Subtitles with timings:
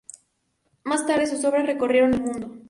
[0.83, 2.49] Más tarde sus obras recorrieron el mundo.